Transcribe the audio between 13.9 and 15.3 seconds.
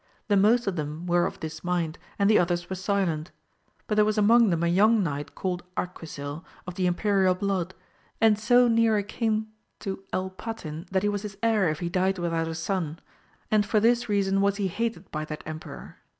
reason was he hated by